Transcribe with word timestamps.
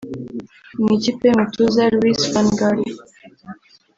Mu 0.79 0.87
ikipe 0.97 1.21
y’umutoza 1.27 1.81
Luis 1.93 2.19
Van 2.31 2.47
Gaal 2.57 2.79